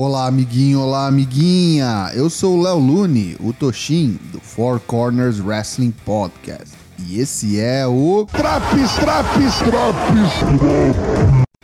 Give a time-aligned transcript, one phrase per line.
[0.00, 2.12] Olá, amiguinho, olá, amiguinha.
[2.14, 6.72] Eu sou o Léo Lune, o Toshin, do Four Corners Wrestling Podcast.
[7.00, 10.30] E esse é o Traps, traps, traps.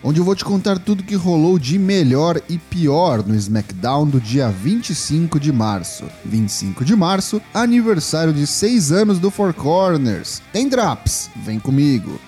[0.03, 4.21] onde eu vou te contar tudo que rolou de melhor e pior no SmackDown do
[4.21, 6.05] dia 25 de março.
[6.25, 10.43] 25 de março, aniversário de 6 anos do Four Corners.
[10.53, 11.31] Tem Drops?
[11.37, 12.19] Vem comigo.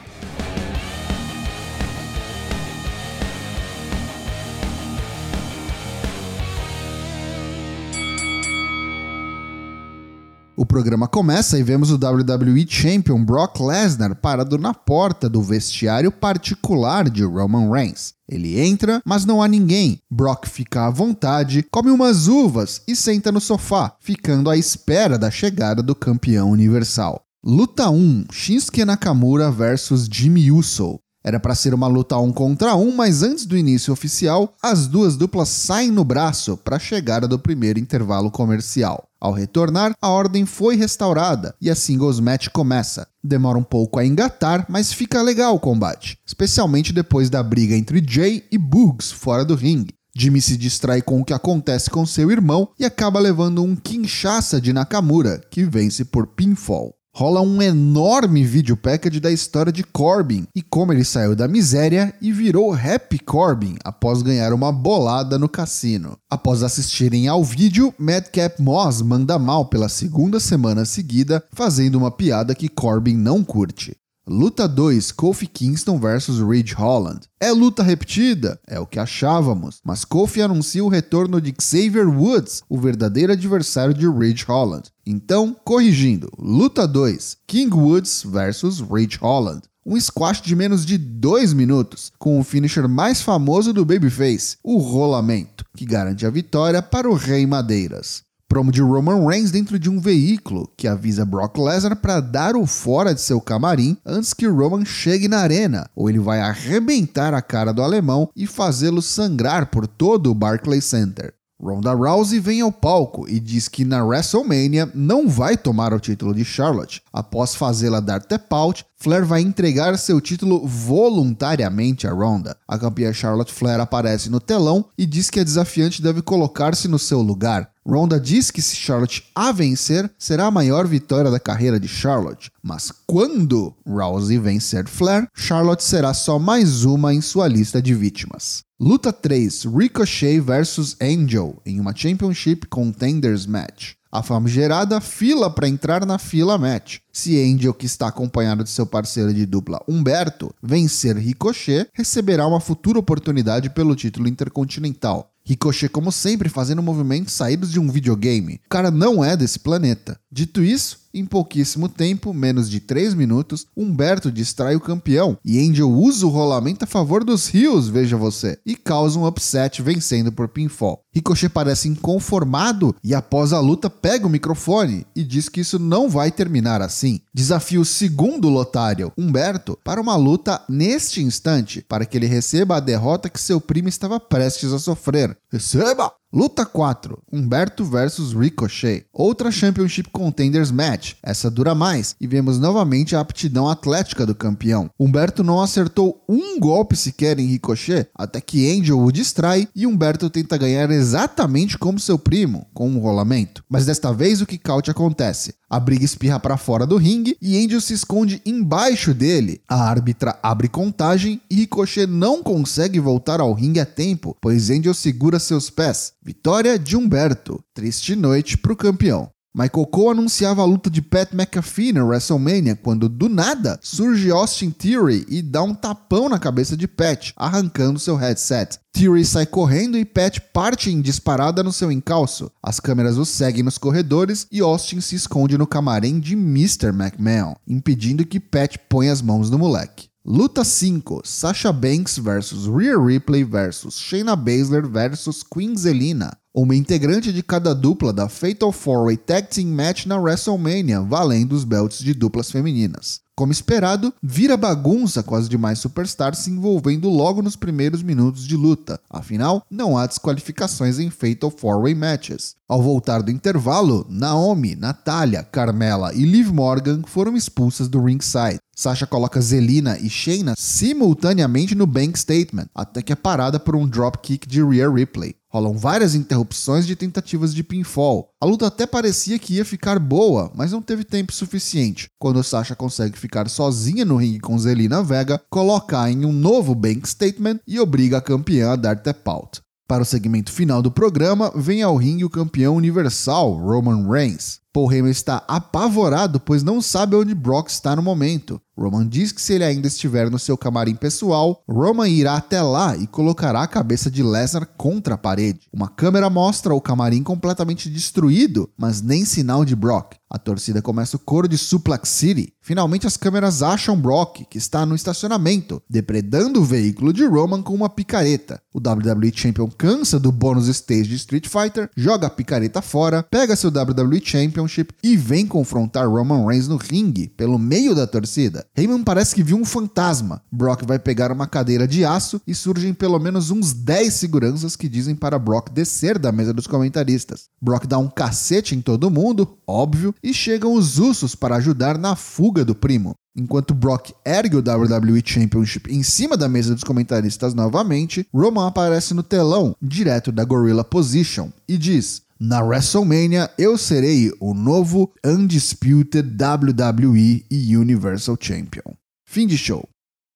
[10.59, 16.11] O programa começa e vemos o WWE Champion Brock Lesnar parado na porta do vestiário
[16.11, 18.15] particular de Roman Reigns.
[18.27, 19.99] Ele entra, mas não há ninguém.
[20.11, 25.31] Brock fica à vontade, come umas uvas e senta no sofá, ficando à espera da
[25.31, 27.21] chegada do campeão universal.
[27.45, 30.99] Luta 1: Shinsuke Nakamura versus Jimmy Uso.
[31.27, 35.17] Era para ser uma luta um contra um, mas antes do início oficial, as duas
[35.17, 39.09] duplas saem no braço para a chegada do primeiro intervalo comercial.
[39.21, 43.09] Ao retornar, a ordem foi restaurada e a singles match começa.
[43.25, 48.01] Demora um pouco a engatar, mas fica legal o combate, especialmente depois da briga entre
[48.09, 49.97] Jay e Boogs fora do ringue.
[50.15, 54.61] Jimmy se distrai com o que acontece com seu irmão e acaba levando um quinchaça
[54.61, 60.47] de Nakamura, que vence por pinfall rola um enorme vídeo package da história de Corbin
[60.55, 65.49] e como ele saiu da miséria e virou Happy Corbin após ganhar uma bolada no
[65.49, 66.19] cassino.
[66.31, 72.55] Após assistirem ao vídeo, Madcap Moss manda mal pela segunda semana seguida, fazendo uma piada
[72.55, 73.97] que Corbin não curte.
[74.29, 77.21] Luta 2, Kofi Kingston vs Ridge Holland.
[77.39, 78.59] É luta repetida?
[78.67, 83.95] É o que achávamos, mas Kofi anuncia o retorno de Xavier Woods, o verdadeiro adversário
[83.95, 84.91] de Ridge Holland.
[85.07, 89.63] Então, corrigindo, luta 2, King Woods vs Ridge Holland.
[89.87, 94.79] Um squash de menos de 2 minutos, com o finisher mais famoso do Babyface, o
[94.79, 98.26] rolamento, que garante a vitória para o Rei Madeiras.
[98.57, 102.65] Promo de Roman Reigns dentro de um veículo que avisa Brock Lesnar para dar o
[102.65, 107.43] fora de seu camarim antes que Roman chegue na arena, ou ele vai arrebentar a
[107.43, 111.35] cara do alemão e fazê-lo sangrar por todo o Barclays Center.
[111.61, 116.35] Ronda Rousey vem ao palco e diz que na WrestleMania não vai tomar o título
[116.35, 117.03] de Charlotte.
[117.13, 122.57] Após fazê-la dar tap out, Flair vai entregar seu título voluntariamente a Ronda.
[122.67, 126.99] A campeã Charlotte Flair aparece no telão e diz que a desafiante deve colocar-se no
[126.99, 127.71] seu lugar.
[127.87, 132.51] Ronda diz que se Charlotte a vencer, será a maior vitória da carreira de Charlotte.
[132.63, 138.65] Mas quando Rousey vencer Flair, Charlotte será só mais uma em sua lista de vítimas.
[138.81, 143.93] Luta 3: Ricochet vs Angel em uma Championship Contenders Match.
[144.17, 147.01] A famigerada fila para entrar na fila match.
[147.13, 152.59] Se Angel, que está acompanhado de seu parceiro de dupla Humberto, vencer Ricochet, receberá uma
[152.59, 155.31] futura oportunidade pelo título intercontinental.
[155.45, 158.55] Ricochet, como sempre, fazendo movimentos saídos de um videogame.
[158.65, 160.19] O cara não é desse planeta.
[160.33, 165.91] Dito isso, em pouquíssimo tempo, menos de 3 minutos, Humberto distrai o campeão e Angel
[165.91, 170.49] usa o rolamento a favor dos rios, veja você, e causa um upset vencendo por
[170.49, 171.01] pinfall.
[171.15, 176.11] Ricochet parece inconformado e após a luta pega o microfone e diz que isso não
[176.11, 177.21] vai terminar assim.
[177.33, 182.81] Desafia o segundo lotário, Humberto, para uma luta neste instante, para que ele receba a
[182.81, 185.37] derrota que seu primo estava prestes a sofrer.
[185.51, 186.13] Receba!
[186.33, 189.07] Luta 4: Humberto versus Ricochet.
[189.13, 191.15] Outra Championship Contenders Match.
[191.23, 194.91] Essa dura mais e vemos novamente a aptidão atlética do campeão.
[194.99, 200.29] Humberto não acertou um golpe sequer em Ricochet até que Angel o distrai e Humberto
[200.29, 203.63] tenta ganhar exatamente como seu primo, com um rolamento.
[203.69, 205.55] Mas desta vez o que caute acontece.
[205.69, 209.61] A briga espirra para fora do ringue e Angel se esconde embaixo dele.
[209.69, 214.95] A árbitra abre contagem e Ricochet não consegue voltar ao ringue a tempo, pois Angel
[214.95, 216.13] segura seus pés.
[216.27, 217.63] Vitória de Humberto.
[217.73, 219.31] Triste noite para o campeão.
[219.55, 224.71] Michael Cole anunciava a luta de Pat McAfee na WrestleMania quando, do nada, surge Austin
[224.71, 228.77] Theory e dá um tapão na cabeça de Pat, arrancando seu headset.
[228.93, 232.51] Theory sai correndo e Pat parte em disparada no seu encalço.
[232.61, 236.89] As câmeras o seguem nos corredores e Austin se esconde no camarim de Mr.
[236.89, 240.09] McMahon, impedindo que Pat ponha as mãos no moleque.
[240.29, 246.37] Luta 5: Sasha Banks vs Rhea Ripley vs Shayna Baszler vs Queen Zelina.
[246.53, 251.63] Uma integrante de cada dupla da Fatal 4-Way Tag Team Match na WrestleMania, valendo os
[251.63, 253.21] belts de duplas femininas.
[253.39, 258.57] Como esperado, vira bagunça com as demais superstars se envolvendo logo nos primeiros minutos de
[258.57, 258.99] luta.
[259.11, 262.57] Afinal, não há desqualificações em Fatal 4-Way Matches.
[262.67, 268.59] Ao voltar do intervalo, Naomi, Natália, Carmela e Liv Morgan foram expulsas do ringside.
[268.75, 273.87] Sasha coloca Zelina e Shayna simultaneamente no bank statement, até que é parada por um
[273.87, 275.37] dropkick de Rhea Ripley.
[275.57, 278.29] Rolam várias interrupções de tentativas de pinfall.
[278.39, 282.09] A luta até parecia que ia ficar boa, mas não teve tempo suficiente.
[282.19, 287.09] Quando Sasha consegue ficar sozinha no ringue com Zelina Vega, coloca em um novo bank
[287.09, 289.61] statement e obriga a campeã a dar tap out.
[289.89, 294.61] Para o segmento final do programa, vem ao ringue o campeão universal, Roman Reigns.
[294.77, 298.61] Paul Heyman está apavorado, pois não sabe onde Brock está no momento.
[298.79, 302.95] Roman diz que se ele ainda estiver no seu camarim pessoal, Roman irá até lá
[302.95, 305.61] e colocará a cabeça de Lesnar contra a parede.
[305.73, 310.17] Uma câmera mostra o camarim completamente destruído, mas nem sinal de Brock.
[310.29, 312.53] A torcida começa o coro de Suplex City.
[312.61, 317.73] Finalmente as câmeras acham Brock, que está no estacionamento, depredando o veículo de Roman com
[317.73, 318.61] uma picareta.
[318.75, 323.57] O WWE Champion cansa do bônus stage de Street Fighter, joga a picareta fora, pega
[323.57, 324.21] seu WWE
[324.67, 328.67] Championship e vem confrontar Roman Reigns no ringue, pelo meio da torcida.
[328.77, 330.43] Heyman parece que viu um fantasma.
[330.51, 334.89] Brock vai pegar uma cadeira de aço e surgem pelo menos uns 10 seguranças que
[334.89, 337.45] dizem para Brock descer da mesa dos comentaristas.
[337.61, 342.17] Brock dá um cacete em todo mundo, óbvio, e chegam os Usos para ajudar na
[342.17, 343.15] fuga do primo.
[343.39, 349.13] Enquanto Brock ergue o WWE Championship em cima da mesa dos comentaristas novamente, Roman aparece
[349.13, 356.37] no telão, direto da Gorilla Position, e diz: na WrestleMania, eu serei o novo Undisputed
[356.37, 358.95] WWE e Universal Champion.
[359.25, 359.89] Fim de show.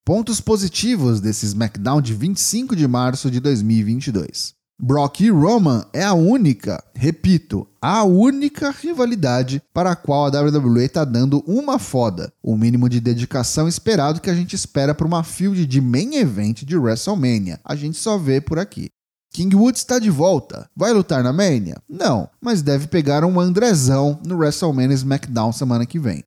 [0.04, 4.54] Pontos positivos desse SmackDown de 25 de março de 2022.
[4.82, 10.84] Brock e Roman é a única, repito, a única rivalidade para a qual a WWE
[10.84, 15.22] está dando uma foda, o mínimo de dedicação esperado que a gente espera para uma
[15.22, 17.60] field de main event de WrestleMania.
[17.62, 18.88] A gente só vê por aqui.
[19.32, 20.68] King Woods está de volta.
[20.76, 21.76] Vai lutar na Mania?
[21.88, 26.24] Não, mas deve pegar um Andrezão no WrestleMania SmackDown semana que vem.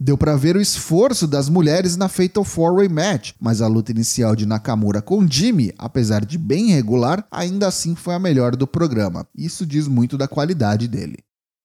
[0.00, 4.34] Deu para ver o esforço das mulheres na Fatal 4-Way Match, mas a luta inicial
[4.36, 9.26] de Nakamura com Jimmy, apesar de bem irregular, ainda assim foi a melhor do programa.
[9.34, 11.18] Isso diz muito da qualidade dele.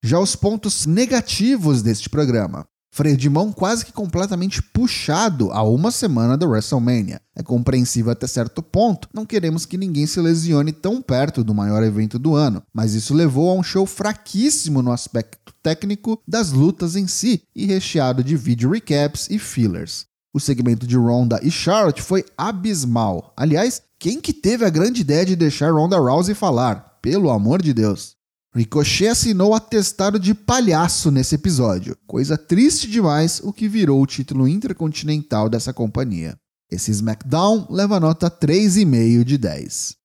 [0.04, 2.66] Já os pontos negativos deste programa.
[2.94, 7.22] Freio de mão quase que completamente puxado a uma semana da WrestleMania.
[7.34, 11.82] É compreensível até certo ponto, não queremos que ninguém se lesione tão perto do maior
[11.84, 16.98] evento do ano, mas isso levou a um show fraquíssimo no aspecto técnico das lutas
[16.98, 20.06] em si e recheado de vídeo recaps e fillers.
[20.34, 23.34] O segmento de Ronda e Charlotte foi abismal.
[23.38, 27.00] Aliás, quem que teve a grande ideia de deixar Ronda Rousey falar?
[27.02, 28.18] Pelo amor de Deus.
[28.54, 34.46] Ricochet assinou atestado de palhaço nesse episódio, coisa triste demais, o que virou o título
[34.46, 36.36] intercontinental dessa companhia.
[36.70, 40.01] Esse SmackDown leva nota 3,5 de 10.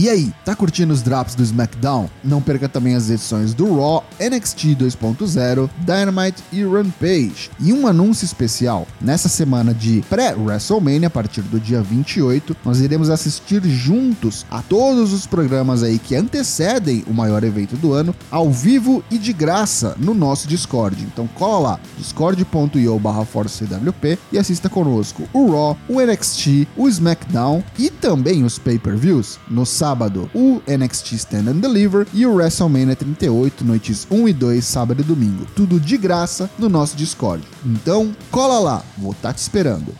[0.00, 2.08] E aí, tá curtindo os drops do SmackDown?
[2.24, 7.50] Não perca também as edições do Raw, NXT 2.0, Dynamite e Rampage.
[7.60, 13.10] E um anúncio especial: nessa semana de pré-WrestleMania, a partir do dia 28, nós iremos
[13.10, 18.50] assistir juntos a todos os programas aí que antecedem o maior evento do ano, ao
[18.50, 21.02] vivo e de graça no nosso Discord.
[21.02, 28.44] Então cola lá, discord.io/forcewp e assista conosco o Raw, o NXT, o SmackDown e também
[28.44, 34.28] os pay-per-views no sábado, o NXT Stand and Deliver e o WrestleMania 38, noites 1
[34.28, 35.44] e 2, sábado e domingo.
[35.56, 37.44] Tudo de graça no nosso Discord.
[37.66, 39.92] Então, cola lá, vou estar tá te esperando.